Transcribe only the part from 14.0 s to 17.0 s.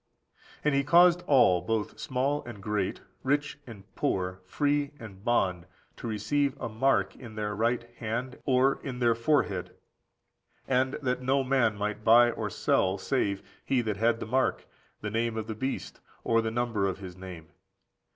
the mark, the name of the beast, or the number of